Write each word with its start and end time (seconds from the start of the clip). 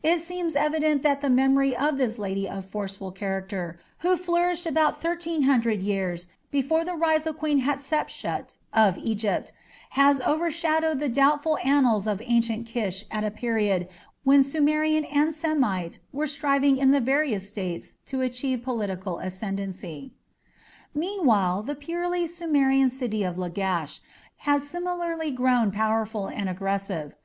It 0.00 0.20
seems 0.20 0.54
evident 0.54 1.02
that 1.02 1.22
the 1.22 1.28
memory 1.28 1.74
of 1.74 1.98
this 1.98 2.20
lady 2.20 2.48
of 2.48 2.64
forceful 2.64 3.10
character, 3.10 3.76
who 3.98 4.16
flourished 4.16 4.64
about 4.64 5.00
thirteen 5.02 5.42
hundred 5.42 5.82
years 5.82 6.28
before 6.52 6.84
the 6.84 6.94
rise 6.94 7.26
of 7.26 7.36
Queen 7.36 7.58
Hatshepsut 7.62 8.58
of 8.72 8.96
Egypt, 8.98 9.50
has 9.98 10.20
overshadowed 10.20 11.00
the 11.00 11.08
doubtful 11.08 11.58
annals 11.64 12.06
of 12.06 12.22
ancient 12.24 12.64
Kish 12.68 13.06
at 13.10 13.24
a 13.24 13.30
period 13.32 13.88
when 14.22 14.44
Sumerian 14.44 15.04
and 15.04 15.34
Semite 15.34 15.98
were 16.12 16.28
striving 16.28 16.76
in 16.78 16.92
the 16.92 17.00
various 17.00 17.48
states 17.50 17.94
to 18.06 18.20
achieve 18.20 18.62
political 18.62 19.18
ascendancy. 19.18 20.12
Meanwhile 20.94 21.64
the 21.64 21.74
purely 21.74 22.28
Sumerian 22.28 22.88
city 22.88 23.24
of 23.24 23.36
Lagash 23.36 23.98
had 24.46 24.62
similarly 24.62 25.32
grown 25.32 25.72
powerful 25.72 26.28
and 26.28 26.48
aggressive. 26.48 27.16